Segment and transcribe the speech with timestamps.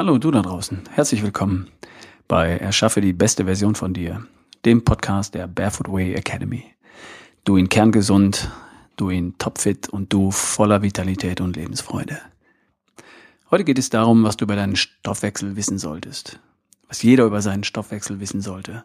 [0.00, 1.68] Hallo du da draußen, herzlich willkommen
[2.26, 4.24] bei Erschaffe die beste Version von dir,
[4.64, 6.64] dem Podcast der Barefoot Way Academy.
[7.44, 8.50] Du ihn kerngesund,
[8.96, 12.18] du ihn topfit und du voller Vitalität und Lebensfreude.
[13.50, 16.40] Heute geht es darum, was du über deinen Stoffwechsel wissen solltest,
[16.88, 18.84] was jeder über seinen Stoffwechsel wissen sollte.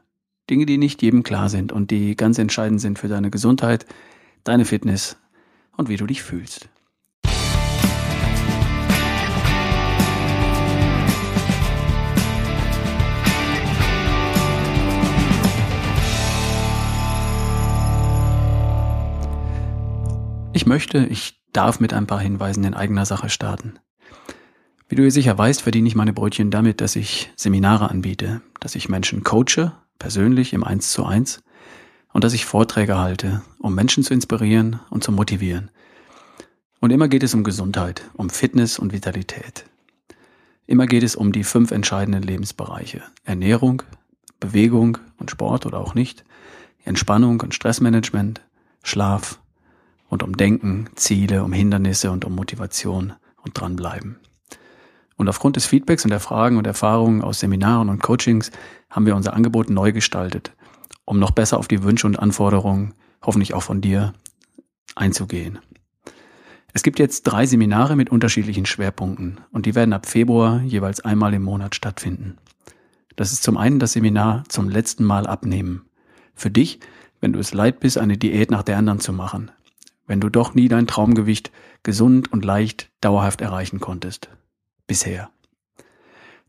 [0.49, 3.85] Dinge, die nicht jedem klar sind und die ganz entscheidend sind für deine Gesundheit,
[4.43, 5.15] deine Fitness
[5.77, 6.67] und wie du dich fühlst.
[20.55, 23.77] Ich möchte, ich darf mit ein paar Hinweisen in eigener Sache starten.
[24.87, 28.87] Wie du sicher weißt, verdiene ich meine Brötchen damit, dass ich Seminare anbiete, dass ich
[28.87, 31.43] Menschen coache, persönlich im Eins zu eins,
[32.13, 35.71] und dass ich Vorträge halte, um Menschen zu inspirieren und zu motivieren.
[36.79, 39.65] Und immer geht es um Gesundheit, um Fitness und Vitalität.
[40.67, 43.03] Immer geht es um die fünf entscheidenden Lebensbereiche.
[43.25, 43.83] Ernährung,
[44.39, 46.23] Bewegung und Sport oder auch nicht,
[46.85, 48.39] Entspannung und Stressmanagement,
[48.83, 49.37] Schlaf,
[50.09, 54.17] und um Denken, Ziele, um Hindernisse und um Motivation und dranbleiben.
[55.17, 58.51] Und aufgrund des Feedbacks und der Fragen und Erfahrungen aus Seminaren und Coachings
[58.89, 60.53] haben wir unser Angebot neu gestaltet,
[61.05, 64.13] um noch besser auf die Wünsche und Anforderungen, hoffentlich auch von dir,
[64.95, 65.59] einzugehen.
[66.73, 71.33] Es gibt jetzt drei Seminare mit unterschiedlichen Schwerpunkten und die werden ab Februar jeweils einmal
[71.33, 72.37] im Monat stattfinden.
[73.15, 75.85] Das ist zum einen das Seminar zum letzten Mal abnehmen.
[76.33, 76.81] Für dich,
[77.21, 79.51] wenn du es leid bist, eine Diät nach der anderen zu machen,
[80.07, 81.51] wenn du doch nie dein Traumgewicht
[81.83, 84.29] gesund und leicht dauerhaft erreichen konntest.
[84.87, 85.29] Bisher.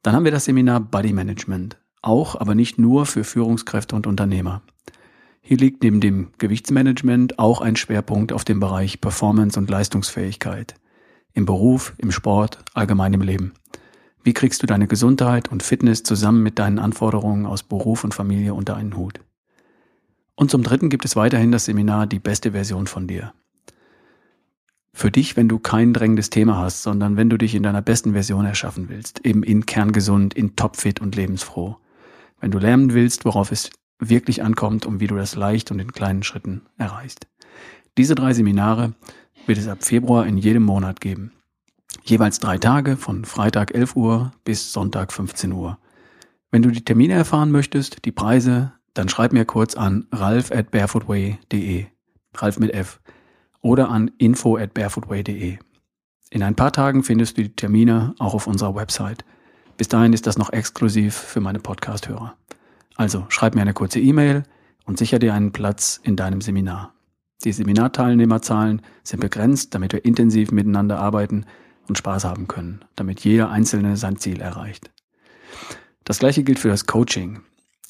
[0.03, 1.79] Dann haben wir das Seminar Body Management.
[2.03, 4.63] Auch, aber nicht nur für Führungskräfte und Unternehmer.
[5.41, 10.75] Hier liegt neben dem Gewichtsmanagement auch ein Schwerpunkt auf dem Bereich Performance und Leistungsfähigkeit.
[11.33, 13.53] Im Beruf, im Sport, allgemein im Leben.
[14.23, 18.55] Wie kriegst du deine Gesundheit und Fitness zusammen mit deinen Anforderungen aus Beruf und Familie
[18.55, 19.21] unter einen Hut?
[20.35, 23.33] Und zum Dritten gibt es weiterhin das Seminar Die beste Version von dir
[24.97, 28.13] für dich, wenn du kein drängendes Thema hast, sondern wenn du dich in deiner besten
[28.13, 31.77] Version erschaffen willst, eben in kerngesund, in topfit und lebensfroh.
[32.41, 33.69] Wenn du lernen willst, worauf es
[33.99, 37.27] wirklich ankommt und wie du das leicht und in kleinen Schritten erreichst.
[37.99, 38.95] Diese drei Seminare
[39.45, 41.33] wird es ab Februar in jedem Monat geben.
[42.05, 45.79] Jeweils drei Tage von Freitag 11 Uhr bis Sonntag 15 Uhr.
[46.51, 50.71] Wenn du die Termine erfahren möchtest, die Preise, dann schreib mir kurz an ralf at
[50.71, 51.85] barefootway.de.
[52.35, 52.99] Ralf mit F
[53.61, 55.59] oder an info at barefootway.de.
[56.31, 59.25] In ein paar Tagen findest du die Termine auch auf unserer Website.
[59.77, 62.35] Bis dahin ist das noch exklusiv für meine Podcast-Hörer.
[62.97, 64.45] Also schreib mir eine kurze E-Mail
[64.85, 66.95] und sicher dir einen Platz in deinem Seminar.
[67.45, 71.45] Die Seminarteilnehmerzahlen sind begrenzt, damit wir intensiv miteinander arbeiten
[71.89, 74.91] und Spaß haben können, damit jeder Einzelne sein Ziel erreicht.
[76.05, 77.41] Das gleiche gilt für das Coaching.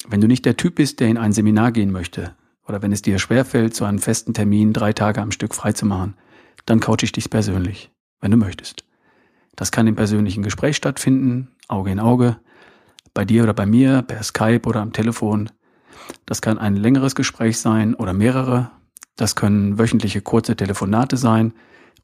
[0.07, 2.35] Wenn du nicht der Typ bist, der in ein Seminar gehen möchte,
[2.67, 6.15] oder wenn es dir schwerfällt, so einen festen Termin drei Tage am Stück freizumachen,
[6.65, 7.91] dann coache ich dich persönlich,
[8.21, 8.83] wenn du möchtest.
[9.55, 12.37] Das kann im persönlichen Gespräch stattfinden, Auge in Auge,
[13.13, 15.49] bei dir oder bei mir, per Skype oder am Telefon.
[16.25, 18.69] Das kann ein längeres Gespräch sein oder mehrere.
[19.15, 21.53] Das können wöchentliche kurze Telefonate sein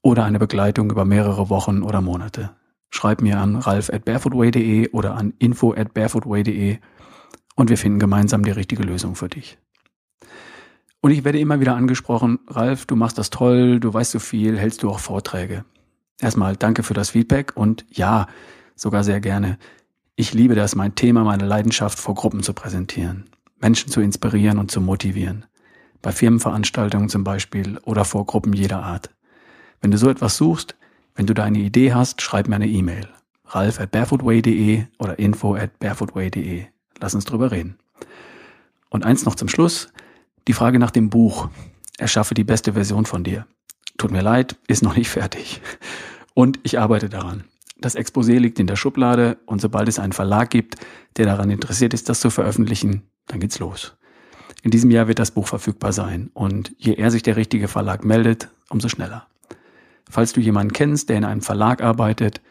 [0.01, 2.51] oder eine Begleitung über mehrere Wochen oder Monate.
[2.90, 6.80] Schreib mir an ralf at barefootway.de oder an info at barefootway.de
[7.56, 9.57] und wir finden gemeinsam die richtige Lösung für dich.
[11.03, 14.57] Und ich werde immer wieder angesprochen, Ralf, du machst das toll, du weißt so viel,
[14.57, 15.65] hältst du auch Vorträge.
[16.21, 18.27] Erstmal danke für das Feedback und ja,
[18.77, 19.57] sogar sehr gerne.
[20.15, 23.25] Ich liebe das, mein Thema, meine Leidenschaft vor Gruppen zu präsentieren,
[23.59, 25.45] Menschen zu inspirieren und zu motivieren.
[26.01, 29.09] Bei Firmenveranstaltungen zum Beispiel oder vor Gruppen jeder Art.
[29.81, 30.77] Wenn du so etwas suchst,
[31.15, 33.09] wenn du da eine Idee hast, schreib mir eine E-Mail.
[33.47, 36.65] ralf at barefootway.de oder info at barefootway.de.
[37.01, 37.77] Lass uns drüber reden.
[38.89, 39.89] Und eins noch zum Schluss.
[40.48, 41.50] Die Frage nach dem Buch.
[41.98, 43.45] Erschaffe die beste Version von dir.
[43.98, 45.62] Tut mir leid, ist noch nicht fertig.
[46.34, 47.45] Und ich arbeite daran.
[47.78, 50.78] Das Exposé liegt in der Schublade und sobald es einen Verlag gibt,
[51.18, 53.95] der daran interessiert ist, das zu veröffentlichen, dann geht's los.
[54.63, 58.06] In diesem Jahr wird das Buch verfügbar sein und je eher sich der richtige Verlag
[58.06, 59.28] meldet, umso schneller.
[60.10, 62.42] Falls du jemanden kennst, der in einem Verlag arbeitet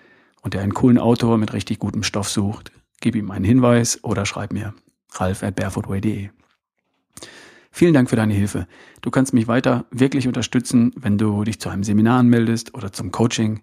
[0.43, 4.27] und der einen coolen Autor mit richtig gutem Stoff sucht, gib ihm einen Hinweis oder
[4.27, 4.75] schreib mir
[5.12, 6.31] ralf at barefootway.de.
[7.74, 8.66] Vielen Dank für deine Hilfe.
[9.00, 13.10] Du kannst mich weiter wirklich unterstützen, wenn du dich zu einem Seminar anmeldest oder zum
[13.10, 13.62] Coaching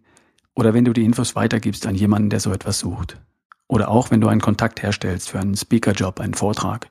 [0.55, 3.21] oder wenn du die Infos weitergibst an jemanden, der so etwas sucht.
[3.67, 6.89] Oder auch wenn du einen Kontakt herstellst für einen Speakerjob, einen Vortrag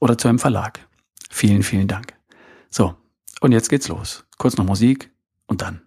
[0.00, 0.80] oder zu einem Verlag.
[1.30, 2.14] Vielen, vielen Dank.
[2.68, 2.96] So,
[3.40, 4.24] und jetzt geht's los.
[4.36, 5.12] Kurz noch Musik
[5.46, 5.85] und dann.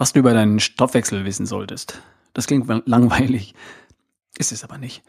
[0.00, 2.00] Was du über deinen Stoffwechsel wissen solltest.
[2.32, 3.54] Das klingt langweilig,
[4.38, 5.02] ist es aber nicht.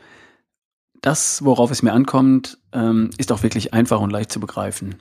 [0.99, 4.95] Das, worauf es mir ankommt, ähm, ist auch wirklich einfach und leicht zu begreifen.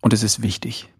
[0.00, 0.92] Und es ist wichtig.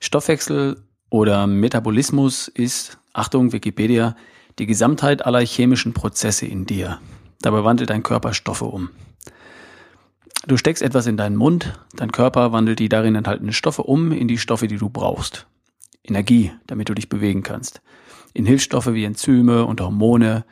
[0.00, 4.16] Stoffwechsel oder Metabolismus ist, Achtung, Wikipedia,
[4.58, 7.00] die Gesamtheit aller chemischen Prozesse in dir.
[7.42, 8.88] Dabei wandelt dein Körper Stoffe um.
[10.46, 14.26] Du steckst etwas in deinen Mund, dein Körper wandelt die darin enthaltenen Stoffe um in
[14.26, 15.46] die Stoffe, die du brauchst.
[16.04, 17.80] Energie, damit du dich bewegen kannst.
[18.34, 20.44] In Hilfsstoffe wie Enzyme und Hormone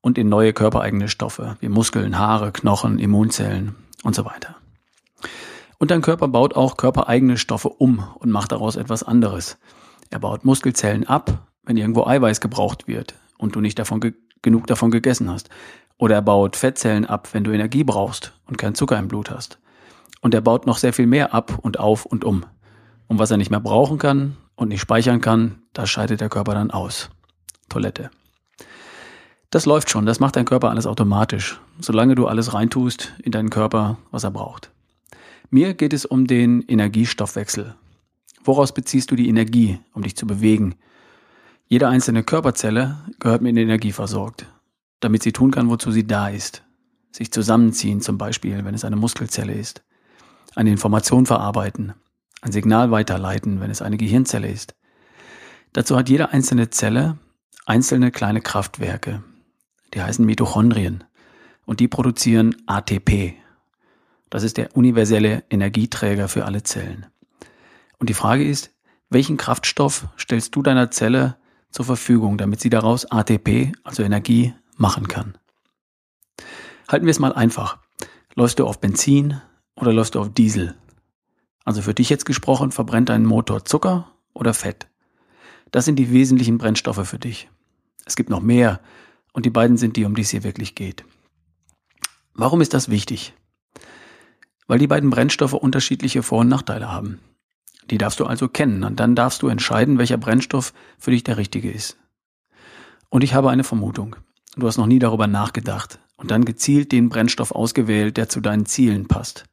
[0.00, 4.56] und in neue körpereigene Stoffe wie Muskeln, Haare, Knochen, Immunzellen und so weiter.
[5.78, 9.58] Und dein Körper baut auch körpereigene Stoffe um und macht daraus etwas anderes.
[10.10, 14.00] Er baut Muskelzellen ab, wenn irgendwo Eiweiß gebraucht wird und du nicht davon
[14.42, 15.48] genug davon gegessen hast.
[15.96, 19.58] Oder er baut Fettzellen ab, wenn du Energie brauchst und kein Zucker im Blut hast.
[20.20, 22.44] Und er baut noch sehr viel mehr ab und auf und um.
[23.06, 26.52] Und was er nicht mehr brauchen kann, und nicht speichern kann, da scheidet der Körper
[26.52, 27.08] dann aus.
[27.70, 28.10] Toilette.
[29.48, 33.48] Das läuft schon, das macht dein Körper alles automatisch, solange du alles reintust in deinen
[33.48, 34.70] Körper, was er braucht.
[35.48, 37.74] Mir geht es um den Energiestoffwechsel.
[38.44, 40.74] Woraus beziehst du die Energie, um dich zu bewegen?
[41.66, 44.46] Jede einzelne Körperzelle gehört mit Energie versorgt,
[45.00, 46.62] damit sie tun kann, wozu sie da ist.
[47.12, 49.82] Sich zusammenziehen zum Beispiel, wenn es eine Muskelzelle ist.
[50.54, 51.94] Eine Information verarbeiten,
[52.40, 54.74] ein Signal weiterleiten, wenn es eine Gehirnzelle ist.
[55.72, 57.18] Dazu hat jede einzelne Zelle
[57.66, 59.22] einzelne kleine Kraftwerke.
[59.94, 61.04] Die heißen Mitochondrien.
[61.66, 63.34] Und die produzieren ATP.
[64.28, 67.06] Das ist der universelle Energieträger für alle Zellen.
[67.98, 68.70] Und die Frage ist,
[69.08, 71.36] welchen Kraftstoff stellst du deiner Zelle
[71.70, 75.36] zur Verfügung, damit sie daraus ATP, also Energie, machen kann?
[76.88, 77.78] Halten wir es mal einfach.
[78.34, 79.40] Läufst du auf Benzin
[79.76, 80.74] oder läufst du auf Diesel?
[81.64, 84.88] Also für dich jetzt gesprochen, verbrennt dein Motor Zucker oder Fett?
[85.70, 87.48] Das sind die wesentlichen Brennstoffe für dich.
[88.06, 88.80] Es gibt noch mehr
[89.32, 91.04] und die beiden sind die, um die es hier wirklich geht.
[92.34, 93.34] Warum ist das wichtig?
[94.66, 97.20] Weil die beiden Brennstoffe unterschiedliche Vor- und Nachteile haben.
[97.90, 101.36] Die darfst du also kennen und dann darfst du entscheiden, welcher Brennstoff für dich der
[101.36, 101.98] richtige ist.
[103.08, 104.16] Und ich habe eine Vermutung.
[104.56, 108.66] Du hast noch nie darüber nachgedacht und dann gezielt den Brennstoff ausgewählt, der zu deinen
[108.66, 109.44] Zielen passt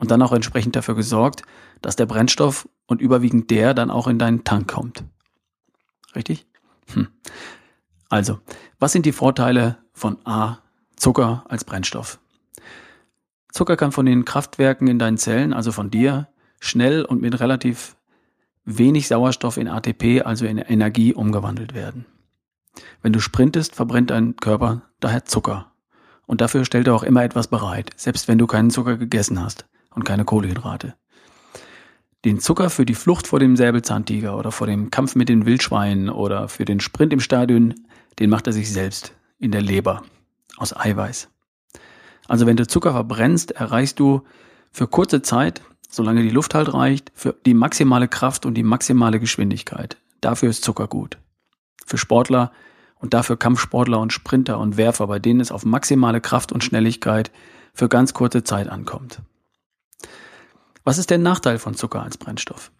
[0.00, 1.42] und dann auch entsprechend dafür gesorgt,
[1.82, 5.04] dass der Brennstoff und überwiegend der dann auch in deinen Tank kommt.
[6.16, 6.46] Richtig?
[6.92, 7.08] Hm.
[8.08, 8.40] Also,
[8.80, 10.58] was sind die Vorteile von A,
[10.96, 12.18] Zucker als Brennstoff?
[13.52, 16.28] Zucker kann von den Kraftwerken in deinen Zellen, also von dir,
[16.60, 17.96] schnell und mit relativ
[18.64, 22.06] wenig Sauerstoff in ATP, also in Energie, umgewandelt werden.
[23.02, 25.72] Wenn du sprintest, verbrennt dein Körper daher Zucker.
[26.26, 29.66] Und dafür stellt er auch immer etwas bereit, selbst wenn du keinen Zucker gegessen hast
[29.94, 30.94] und keine Kohlenhydrate.
[32.24, 36.10] Den Zucker für die Flucht vor dem Säbelzahntiger oder vor dem Kampf mit den Wildschweinen
[36.10, 37.74] oder für den Sprint im Stadion,
[38.18, 40.02] den macht er sich selbst in der Leber
[40.58, 41.28] aus Eiweiß.
[42.28, 44.22] Also wenn du Zucker verbrennst, erreichst du
[44.70, 49.18] für kurze Zeit, solange die Luft halt reicht, für die maximale Kraft und die maximale
[49.18, 49.96] Geschwindigkeit.
[50.20, 51.18] Dafür ist Zucker gut.
[51.86, 52.52] Für Sportler
[53.00, 57.32] und dafür Kampfsportler und Sprinter und Werfer, bei denen es auf maximale Kraft und Schnelligkeit
[57.72, 59.22] für ganz kurze Zeit ankommt.
[60.84, 62.70] Was ist der Nachteil von Zucker als Brennstoff?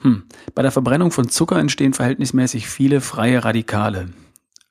[0.00, 0.24] Hm.
[0.54, 4.10] Bei der Verbrennung von Zucker entstehen verhältnismäßig viele freie Radikale.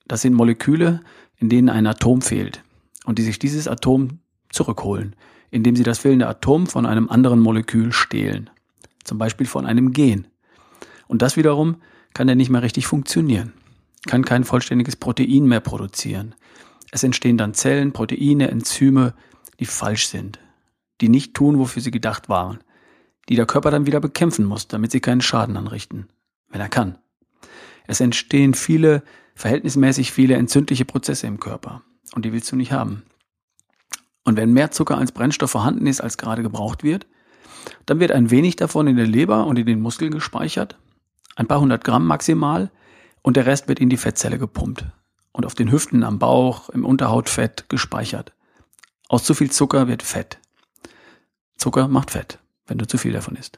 [0.07, 1.01] Das sind Moleküle,
[1.37, 2.63] in denen ein Atom fehlt
[3.05, 4.19] und die sich dieses Atom
[4.49, 5.15] zurückholen,
[5.49, 8.49] indem sie das fehlende Atom von einem anderen Molekül stehlen.
[9.03, 10.27] Zum Beispiel von einem Gen.
[11.07, 11.77] Und das wiederum
[12.13, 13.53] kann dann nicht mehr richtig funktionieren,
[14.07, 16.35] kann kein vollständiges Protein mehr produzieren.
[16.91, 19.13] Es entstehen dann Zellen, Proteine, Enzyme,
[19.59, 20.39] die falsch sind,
[21.01, 22.59] die nicht tun, wofür sie gedacht waren,
[23.29, 26.07] die der Körper dann wieder bekämpfen muss, damit sie keinen Schaden anrichten,
[26.49, 26.97] wenn er kann.
[27.87, 29.03] Es entstehen viele,
[29.35, 31.81] verhältnismäßig viele entzündliche Prozesse im Körper
[32.15, 33.03] und die willst du nicht haben.
[34.23, 37.07] Und wenn mehr Zucker als Brennstoff vorhanden ist, als gerade gebraucht wird,
[37.85, 40.77] dann wird ein wenig davon in der Leber und in den Muskeln gespeichert,
[41.35, 42.71] ein paar hundert Gramm maximal,
[43.21, 44.85] und der Rest wird in die Fettzelle gepumpt
[45.31, 48.33] und auf den Hüften, am Bauch, im Unterhautfett gespeichert.
[49.07, 50.39] Aus zu viel Zucker wird Fett.
[51.63, 53.57] Zucker macht Fett, wenn du zu viel davon isst.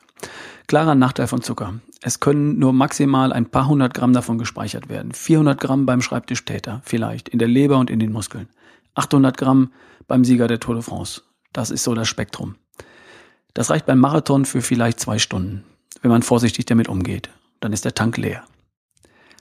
[0.67, 1.74] Klarer Nachteil von Zucker.
[2.03, 5.12] Es können nur maximal ein paar hundert Gramm davon gespeichert werden.
[5.12, 8.47] 400 Gramm beim Schreibtischtäter, vielleicht, in der Leber und in den Muskeln.
[8.93, 9.71] 800 Gramm
[10.07, 11.24] beim Sieger der Tour de France.
[11.51, 12.57] Das ist so das Spektrum.
[13.55, 15.63] Das reicht beim Marathon für vielleicht zwei Stunden,
[16.03, 17.31] wenn man vorsichtig damit umgeht.
[17.59, 18.43] Dann ist der Tank leer.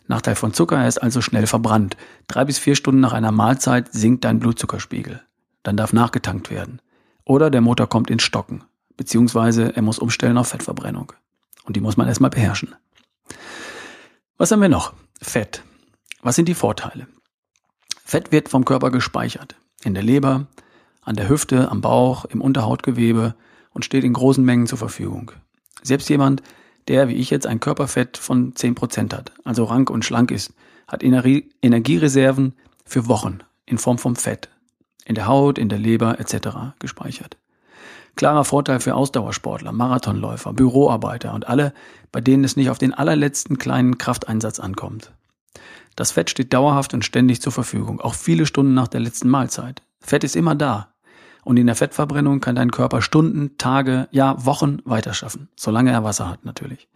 [0.07, 1.99] Nachteil von Zucker, er ist also schnell verbrannt.
[2.29, 5.21] Drei bis vier Stunden nach einer Mahlzeit sinkt dein Blutzuckerspiegel.
[5.63, 6.81] Dann darf nachgetankt werden.
[7.25, 8.65] Oder der Motor kommt ins Stocken,
[8.97, 11.13] beziehungsweise er muss umstellen auf Fettverbrennung.
[11.65, 12.75] Und die muss man erstmal beherrschen.
[14.37, 14.93] Was haben wir noch?
[15.23, 15.63] Fett.
[16.23, 17.07] Was sind die Vorteile?
[18.05, 19.57] Fett wird vom Körper gespeichert.
[19.83, 20.47] In der Leber,
[21.03, 23.35] an der Hüfte, am Bauch, im Unterhautgewebe
[23.73, 25.33] und steht in großen Mengen zur Verfügung.
[25.83, 26.43] Selbst jemand,
[26.89, 30.53] der, wie ich jetzt, ein Körperfett von 10% hat, also rank und schlank ist,
[30.87, 32.55] hat Energiereserven
[32.85, 34.49] für Wochen in Form von Fett,
[35.05, 36.75] in der Haut, in der Leber etc.
[36.79, 37.37] gespeichert.
[38.17, 41.75] Klarer Vorteil für Ausdauersportler, Marathonläufer, Büroarbeiter und alle,
[42.13, 45.13] bei denen es nicht auf den allerletzten kleinen Krafteinsatz ankommt.
[45.97, 49.83] Das Fett steht dauerhaft und ständig zur Verfügung, auch viele Stunden nach der letzten Mahlzeit.
[50.01, 50.95] Fett ist immer da.
[51.45, 56.29] Und in der Fettverbrennung kann dein Körper Stunden, Tage, ja Wochen weiterschaffen, solange er Wasser
[56.29, 56.89] hat natürlich.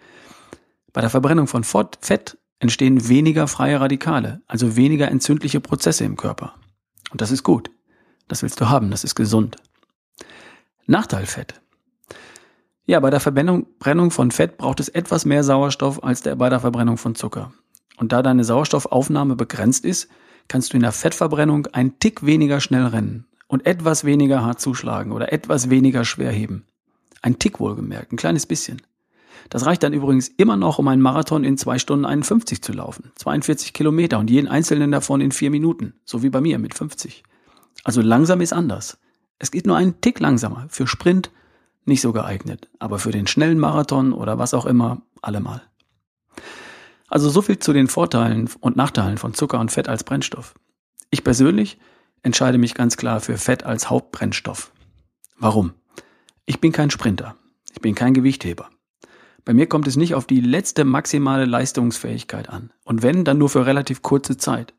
[0.92, 6.54] Bei der Verbrennung von Fett entstehen weniger freie Radikale, also weniger entzündliche Prozesse im Körper.
[7.10, 7.70] Und das ist gut.
[8.28, 9.56] Das willst du haben, das ist gesund.
[10.86, 11.60] Nachteil Fett.
[12.86, 16.60] Ja, bei der Verbrennung von Fett braucht es etwas mehr Sauerstoff als der, bei der
[16.60, 17.52] Verbrennung von Zucker.
[17.98, 20.08] Und da deine Sauerstoffaufnahme begrenzt ist,
[20.46, 25.12] kannst du in der Fettverbrennung ein Tick weniger schnell rennen und etwas weniger hart zuschlagen
[25.12, 26.64] oder etwas weniger schwer heben.
[27.20, 28.80] Ein Tick wohlgemerkt, ein kleines bisschen.
[29.50, 33.12] Das reicht dann übrigens immer noch, um einen Marathon in zwei Stunden 51 zu laufen.
[33.16, 35.94] 42 Kilometer und jeden einzelnen davon in vier Minuten.
[36.04, 37.22] So wie bei mir mit 50.
[37.84, 38.98] Also langsam ist anders.
[39.38, 40.66] Es geht nur einen Tick langsamer.
[40.68, 41.30] Für Sprint
[41.84, 42.68] nicht so geeignet.
[42.78, 45.62] Aber für den schnellen Marathon oder was auch immer, allemal.
[47.08, 50.54] Also so viel zu den Vorteilen und Nachteilen von Zucker und Fett als Brennstoff.
[51.10, 51.78] Ich persönlich
[52.22, 54.72] entscheide mich ganz klar für Fett als Hauptbrennstoff.
[55.38, 55.72] Warum?
[56.44, 57.36] Ich bin kein Sprinter.
[57.72, 58.68] Ich bin kein Gewichtheber.
[59.44, 62.70] Bei mir kommt es nicht auf die letzte maximale Leistungsfähigkeit an.
[62.84, 64.74] Und wenn, dann nur für relativ kurze Zeit.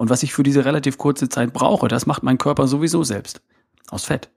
[0.00, 3.42] Und was ich für diese relativ kurze Zeit brauche, das macht mein Körper sowieso selbst.
[3.90, 4.30] Aus Fett.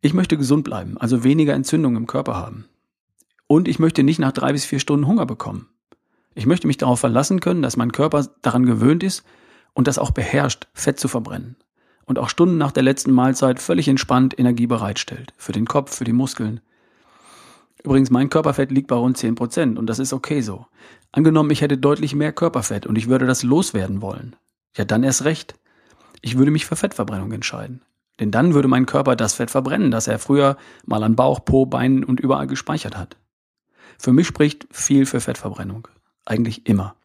[0.00, 2.66] Ich möchte gesund bleiben, also weniger Entzündung im Körper haben.
[3.48, 5.68] Und ich möchte nicht nach drei bis vier Stunden Hunger bekommen.
[6.36, 9.24] Ich möchte mich darauf verlassen können, dass mein Körper daran gewöhnt ist
[9.72, 11.56] und das auch beherrscht, Fett zu verbrennen.
[12.04, 15.34] Und auch Stunden nach der letzten Mahlzeit völlig entspannt Energie bereitstellt.
[15.36, 16.60] Für den Kopf, für die Muskeln.
[17.82, 20.66] Übrigens, mein Körperfett liegt bei rund 10 Prozent und das ist okay so.
[21.12, 24.34] Angenommen, ich hätte deutlich mehr Körperfett und ich würde das loswerden wollen.
[24.76, 25.54] Ja, dann erst recht.
[26.22, 27.82] Ich würde mich für Fettverbrennung entscheiden.
[28.18, 31.66] Denn dann würde mein Körper das Fett verbrennen, das er früher mal an Bauch, Po,
[31.66, 33.16] Beinen und überall gespeichert hat.
[33.98, 35.88] Für mich spricht viel für Fettverbrennung.
[36.24, 36.96] Eigentlich immer.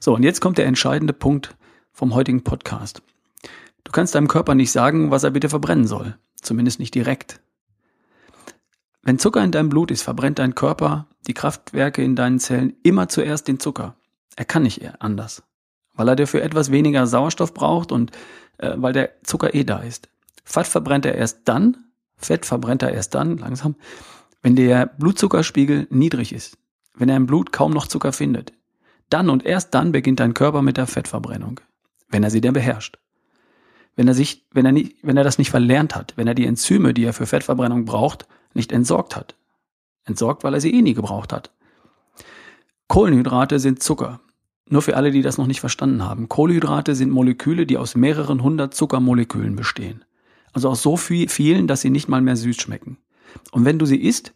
[0.00, 1.56] So, und jetzt kommt der entscheidende Punkt
[1.92, 3.02] vom heutigen Podcast.
[3.84, 6.16] Du kannst deinem Körper nicht sagen, was er bitte verbrennen soll.
[6.40, 7.40] Zumindest nicht direkt.
[9.08, 13.08] Wenn Zucker in deinem Blut ist, verbrennt dein Körper, die Kraftwerke in deinen Zellen immer
[13.08, 13.94] zuerst den Zucker.
[14.36, 15.42] Er kann nicht anders.
[15.94, 18.10] Weil er dafür etwas weniger Sauerstoff braucht und
[18.58, 20.10] äh, weil der Zucker eh da ist.
[20.44, 21.86] Fett verbrennt er erst dann,
[22.18, 23.76] Fett verbrennt er erst dann, langsam,
[24.42, 26.58] wenn der Blutzuckerspiegel niedrig ist.
[26.94, 28.52] Wenn er im Blut kaum noch Zucker findet.
[29.08, 31.60] Dann und erst dann beginnt dein Körper mit der Fettverbrennung.
[32.10, 32.98] Wenn er sie denn beherrscht.
[33.96, 36.44] Wenn er sich, wenn er nicht, wenn er das nicht verlernt hat, wenn er die
[36.44, 39.36] Enzyme, die er für Fettverbrennung braucht, nicht entsorgt hat.
[40.04, 41.50] Entsorgt, weil er sie eh nie gebraucht hat.
[42.88, 44.20] Kohlenhydrate sind Zucker.
[44.70, 46.28] Nur für alle, die das noch nicht verstanden haben.
[46.28, 50.04] Kohlenhydrate sind Moleküle, die aus mehreren hundert Zuckermolekülen bestehen.
[50.52, 52.98] Also aus so vielen, dass sie nicht mal mehr süß schmecken.
[53.52, 54.34] Und wenn du sie isst,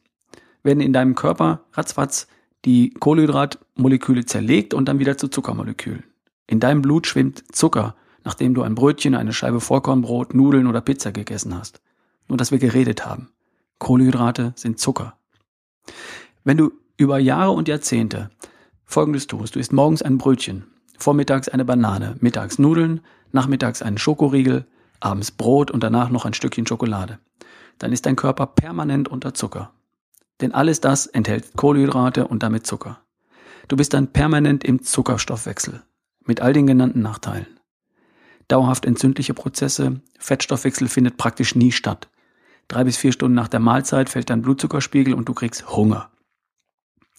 [0.62, 2.28] werden in deinem Körper ratzfatz
[2.64, 6.04] die Kohlenhydratmoleküle zerlegt und dann wieder zu Zuckermolekülen.
[6.46, 11.12] In deinem Blut schwimmt Zucker, nachdem du ein Brötchen, eine Scheibe Vollkornbrot, Nudeln oder Pizza
[11.12, 11.80] gegessen hast.
[12.28, 13.30] Nur dass wir geredet haben.
[13.82, 15.16] Kohlenhydrate sind Zucker.
[16.44, 18.30] Wenn du über Jahre und Jahrzehnte
[18.84, 23.00] Folgendes tust, du isst morgens ein Brötchen, vormittags eine Banane, mittags Nudeln,
[23.32, 24.66] nachmittags einen Schokoriegel,
[25.00, 27.18] abends Brot und danach noch ein Stückchen Schokolade,
[27.78, 29.72] dann ist dein Körper permanent unter Zucker.
[30.40, 33.00] Denn alles das enthält Kohlenhydrate und damit Zucker.
[33.66, 35.82] Du bist dann permanent im Zuckerstoffwechsel
[36.24, 37.58] mit all den genannten Nachteilen.
[38.46, 42.11] Dauerhaft entzündliche Prozesse, Fettstoffwechsel findet praktisch nie statt.
[42.68, 46.10] Drei bis vier Stunden nach der Mahlzeit fällt dein Blutzuckerspiegel und du kriegst Hunger.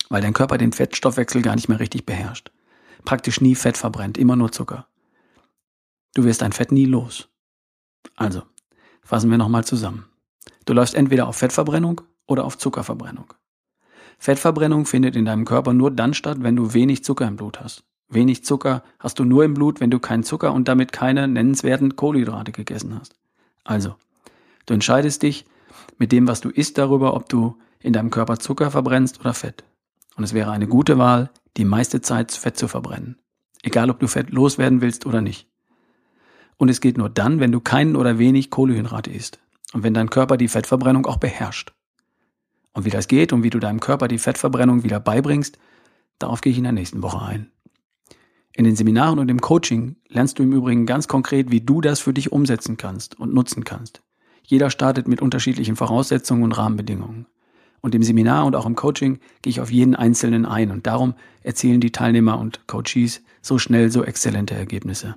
[0.09, 2.51] Weil dein Körper den Fettstoffwechsel gar nicht mehr richtig beherrscht.
[3.05, 4.87] Praktisch nie Fett verbrennt, immer nur Zucker.
[6.13, 7.27] Du wirst dein Fett nie los.
[8.15, 8.43] Also,
[9.01, 10.05] fassen wir nochmal zusammen.
[10.65, 13.33] Du läufst entweder auf Fettverbrennung oder auf Zuckerverbrennung.
[14.19, 17.83] Fettverbrennung findet in deinem Körper nur dann statt, wenn du wenig Zucker im Blut hast.
[18.07, 21.95] Wenig Zucker hast du nur im Blut, wenn du keinen Zucker und damit keine nennenswerten
[21.95, 23.15] Kohlenhydrate gegessen hast.
[23.63, 23.95] Also,
[24.65, 25.45] Du entscheidest dich
[25.97, 29.63] mit dem, was du isst, darüber, ob du in deinem Körper Zucker verbrennst oder Fett.
[30.15, 33.17] Und es wäre eine gute Wahl, die meiste Zeit Fett zu verbrennen.
[33.61, 35.47] Egal, ob du Fett loswerden willst oder nicht.
[36.57, 39.39] Und es geht nur dann, wenn du keinen oder wenig Kohlenhydrate isst.
[39.73, 41.73] Und wenn dein Körper die Fettverbrennung auch beherrscht.
[42.73, 45.57] Und wie das geht und wie du deinem Körper die Fettverbrennung wieder beibringst,
[46.23, 47.51] Darauf gehe ich in der nächsten Woche ein.
[48.53, 51.99] In den Seminaren und im Coaching lernst du im Übrigen ganz konkret, wie du das
[51.99, 54.03] für dich umsetzen kannst und nutzen kannst.
[54.45, 57.25] Jeder startet mit unterschiedlichen Voraussetzungen und Rahmenbedingungen.
[57.81, 61.15] Und im Seminar und auch im Coaching gehe ich auf jeden Einzelnen ein und darum
[61.41, 65.15] erzielen die Teilnehmer und Coaches so schnell so exzellente Ergebnisse.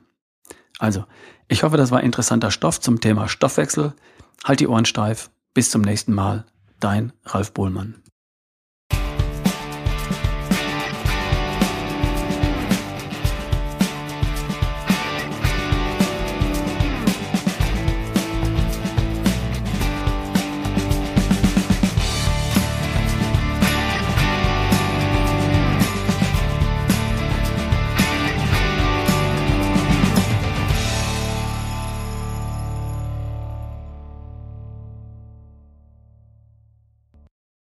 [0.78, 1.04] Also,
[1.48, 3.94] ich hoffe, das war interessanter Stoff zum Thema Stoffwechsel.
[4.44, 5.30] Halt die Ohren steif.
[5.54, 6.44] Bis zum nächsten Mal.
[6.80, 8.02] Dein Ralf Bohlmann.